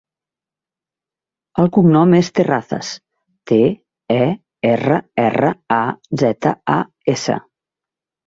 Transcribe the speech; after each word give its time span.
El 1.63 1.67
cognom 1.75 2.15
és 2.19 2.29
Terrazas: 2.39 2.89
te, 3.51 3.59
e, 4.15 4.25
erra, 4.71 4.97
erra, 5.27 5.51
a, 5.75 5.79
zeta, 6.23 6.55
a, 6.77 6.79
essa. 7.17 7.37